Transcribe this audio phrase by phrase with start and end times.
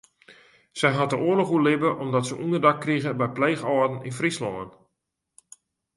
[0.79, 4.69] Sy hat de oarloch oerlibbe omdat se ûnderdak krige by pleechâlden yn Fryslân.